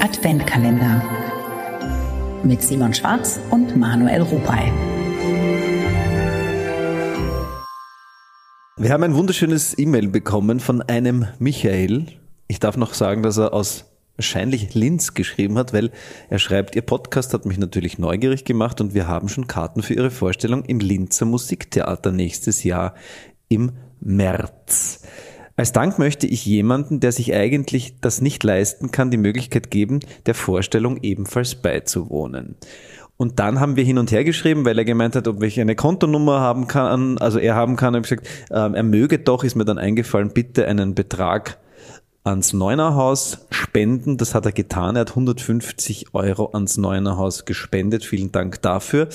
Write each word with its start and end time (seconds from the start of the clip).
Adventkalender 0.00 1.02
mit 2.44 2.62
Simon 2.62 2.92
Schwarz 2.92 3.40
und 3.50 3.76
Manuel 3.76 4.22
Rupay. 4.22 4.70
Wir 8.76 8.90
haben 8.90 9.02
ein 9.02 9.14
wunderschönes 9.14 9.78
E-Mail 9.78 10.08
bekommen 10.08 10.60
von 10.60 10.82
einem 10.82 11.26
Michael. 11.38 12.06
Ich 12.46 12.60
darf 12.60 12.76
noch 12.76 12.94
sagen, 12.94 13.22
dass 13.22 13.38
er 13.38 13.54
aus 13.54 13.86
wahrscheinlich 14.16 14.74
Linz 14.74 15.14
geschrieben 15.14 15.56
hat, 15.58 15.72
weil 15.72 15.90
er 16.28 16.38
schreibt, 16.38 16.76
Ihr 16.76 16.82
Podcast 16.82 17.32
hat 17.32 17.46
mich 17.46 17.58
natürlich 17.58 17.98
neugierig 17.98 18.44
gemacht 18.44 18.80
und 18.80 18.94
wir 18.94 19.08
haben 19.08 19.28
schon 19.28 19.46
Karten 19.46 19.82
für 19.82 19.94
Ihre 19.94 20.10
Vorstellung 20.10 20.64
im 20.64 20.78
Linzer 20.78 21.24
Musiktheater 21.24 22.12
nächstes 22.12 22.64
Jahr 22.64 22.94
im 23.48 23.72
März. 24.00 25.02
Als 25.56 25.72
Dank 25.72 25.98
möchte 25.98 26.26
ich 26.26 26.44
jemanden, 26.44 27.00
der 27.00 27.12
sich 27.12 27.34
eigentlich 27.34 27.96
das 28.00 28.20
nicht 28.20 28.44
leisten 28.44 28.90
kann, 28.90 29.10
die 29.10 29.16
Möglichkeit 29.16 29.70
geben, 29.70 30.00
der 30.26 30.34
Vorstellung 30.34 30.98
ebenfalls 31.02 31.54
beizuwohnen. 31.54 32.56
Und 33.16 33.38
dann 33.38 33.60
haben 33.60 33.76
wir 33.76 33.84
hin 33.84 33.96
und 33.96 34.12
her 34.12 34.24
geschrieben, 34.24 34.66
weil 34.66 34.78
er 34.78 34.84
gemeint 34.84 35.16
hat, 35.16 35.26
ob 35.26 35.42
ich 35.42 35.58
eine 35.58 35.74
Kontonummer 35.74 36.40
haben 36.40 36.66
kann, 36.66 37.16
also 37.16 37.38
er 37.38 37.54
haben 37.54 37.76
kann. 37.76 37.94
Ich 37.94 38.02
gesagt, 38.02 38.28
ähm, 38.50 38.74
er 38.74 38.82
möge 38.82 39.18
doch, 39.18 39.42
ist 39.42 39.54
mir 39.54 39.64
dann 39.64 39.78
eingefallen, 39.78 40.34
bitte 40.34 40.66
einen 40.66 40.94
Betrag 40.94 41.58
ans 42.24 42.52
Neunerhaus 42.52 43.46
spenden. 43.50 44.18
Das 44.18 44.34
hat 44.34 44.44
er 44.44 44.52
getan. 44.52 44.96
Er 44.96 45.02
hat 45.02 45.10
150 45.10 46.12
Euro 46.12 46.50
ans 46.52 46.76
Neunerhaus 46.76 47.46
gespendet. 47.46 48.04
Vielen 48.04 48.32
Dank 48.32 48.60
dafür. 48.60 49.08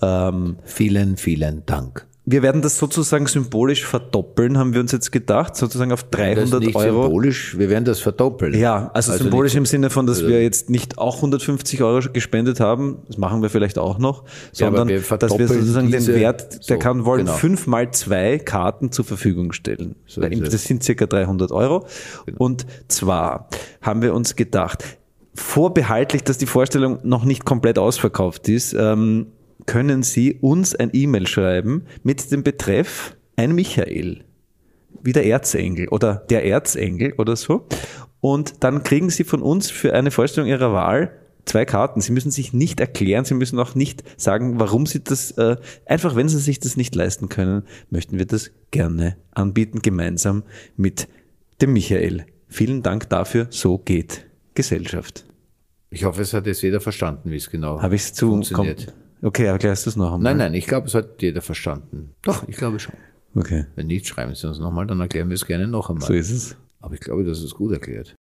Ähm, 0.00 0.56
vielen, 0.64 1.16
vielen 1.16 1.64
Dank 1.66 2.08
wir 2.30 2.42
werden 2.42 2.60
das 2.60 2.76
sozusagen 2.76 3.26
symbolisch 3.26 3.86
verdoppeln, 3.86 4.58
haben 4.58 4.74
wir 4.74 4.80
uns 4.80 4.92
jetzt 4.92 5.12
gedacht, 5.12 5.56
sozusagen 5.56 5.92
auf 5.92 6.04
300 6.04 6.52
das 6.52 6.60
nicht 6.60 6.76
Euro. 6.76 7.04
Symbolisch, 7.04 7.58
wir 7.58 7.70
werden 7.70 7.84
das 7.86 8.00
verdoppeln. 8.00 8.52
Ja, 8.54 8.90
also, 8.92 9.12
also 9.12 9.24
symbolisch 9.24 9.54
im 9.54 9.64
Sinne 9.64 9.88
von, 9.88 10.06
dass 10.06 10.18
also 10.18 10.28
wir 10.28 10.42
jetzt 10.42 10.68
nicht 10.68 10.98
auch 10.98 11.16
150 11.16 11.82
Euro 11.82 12.06
gespendet 12.12 12.60
haben, 12.60 12.98
das 13.06 13.16
machen 13.16 13.40
wir 13.40 13.48
vielleicht 13.48 13.78
auch 13.78 13.98
noch, 13.98 14.24
sondern 14.52 14.90
ja, 14.90 14.96
wir 14.96 15.18
dass 15.18 15.38
wir 15.38 15.48
sozusagen 15.48 15.90
diese, 15.90 16.12
den 16.12 16.20
Wert, 16.20 16.68
der 16.68 16.76
so, 16.76 16.78
kann 16.78 17.06
wollen 17.06 17.24
genau. 17.24 17.36
fünf 17.36 17.66
mal 17.66 17.90
zwei 17.92 18.38
Karten 18.38 18.92
zur 18.92 19.06
Verfügung 19.06 19.52
stellen. 19.52 19.94
So 20.06 20.20
das 20.20 20.64
sind 20.64 20.82
circa 20.82 21.06
300 21.06 21.50
Euro. 21.50 21.86
Genau. 22.26 22.38
Und 22.38 22.66
zwar 22.88 23.48
haben 23.80 24.02
wir 24.02 24.12
uns 24.12 24.36
gedacht, 24.36 24.84
vorbehaltlich, 25.34 26.24
dass 26.24 26.36
die 26.36 26.46
Vorstellung 26.46 26.98
noch 27.04 27.24
nicht 27.24 27.46
komplett 27.46 27.78
ausverkauft 27.78 28.48
ist, 28.48 28.74
ähm, 28.74 29.28
können 29.68 30.02
Sie 30.02 30.34
uns 30.40 30.74
ein 30.74 30.90
E-Mail 30.94 31.26
schreiben 31.26 31.84
mit 32.02 32.32
dem 32.32 32.42
Betreff 32.42 33.14
ein 33.36 33.54
Michael, 33.54 34.24
wie 35.02 35.12
der 35.12 35.26
Erzengel 35.26 35.88
oder 35.88 36.24
der 36.30 36.44
Erzengel 36.46 37.12
oder 37.18 37.36
so. 37.36 37.66
Und 38.20 38.64
dann 38.64 38.82
kriegen 38.82 39.10
Sie 39.10 39.24
von 39.24 39.42
uns 39.42 39.70
für 39.70 39.92
eine 39.92 40.10
Vorstellung 40.10 40.48
Ihrer 40.48 40.72
Wahl 40.72 41.12
zwei 41.44 41.66
Karten. 41.66 42.00
Sie 42.00 42.12
müssen 42.12 42.30
sich 42.30 42.54
nicht 42.54 42.80
erklären, 42.80 43.26
Sie 43.26 43.34
müssen 43.34 43.58
auch 43.58 43.74
nicht 43.74 44.02
sagen, 44.16 44.58
warum 44.58 44.86
Sie 44.86 45.04
das, 45.04 45.32
äh, 45.32 45.56
einfach 45.84 46.16
wenn 46.16 46.30
Sie 46.30 46.38
sich 46.38 46.58
das 46.58 46.78
nicht 46.78 46.94
leisten 46.94 47.28
können, 47.28 47.62
möchten 47.90 48.18
wir 48.18 48.26
das 48.26 48.50
gerne 48.70 49.18
anbieten, 49.32 49.82
gemeinsam 49.82 50.44
mit 50.76 51.08
dem 51.60 51.74
Michael. 51.74 52.24
Vielen 52.48 52.82
Dank 52.82 53.10
dafür, 53.10 53.48
so 53.50 53.76
geht 53.76 54.26
Gesellschaft. 54.54 55.26
Ich 55.90 56.04
hoffe, 56.04 56.22
es 56.22 56.32
hat 56.32 56.46
jetzt 56.46 56.62
jeder 56.62 56.80
verstanden, 56.80 57.30
wie 57.30 57.36
es 57.36 57.50
genau 57.50 57.82
Habe 57.82 57.94
ich 57.94 58.02
es 58.02 58.14
zu 58.14 58.30
funktioniert. 58.30 58.94
Okay, 59.22 59.46
erklärst 59.46 59.86
du 59.86 59.90
es 59.90 59.96
noch 59.96 60.14
einmal? 60.14 60.34
Nein, 60.34 60.36
nein, 60.36 60.54
ich 60.54 60.66
glaube, 60.66 60.86
es 60.86 60.94
hat 60.94 61.20
jeder 61.20 61.42
verstanden. 61.42 62.14
Doch, 62.22 62.46
ich 62.46 62.56
glaube 62.56 62.78
schon. 62.78 62.94
Okay. 63.34 63.66
Wenn 63.74 63.88
nicht, 63.88 64.06
schreiben 64.06 64.34
Sie 64.34 64.46
uns 64.48 64.58
nochmal, 64.58 64.86
dann 64.86 65.00
erklären 65.00 65.28
wir 65.28 65.34
es 65.34 65.46
gerne 65.46 65.66
noch 65.66 65.90
einmal. 65.90 66.06
So 66.06 66.14
ist 66.14 66.30
es. 66.30 66.56
Aber 66.80 66.94
ich 66.94 67.00
glaube, 67.00 67.24
das 67.24 67.42
ist 67.42 67.54
gut 67.54 67.72
erklärt. 67.72 68.14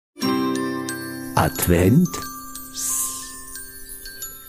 Advent 1.34 2.08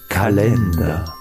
Kalender. 0.09 1.16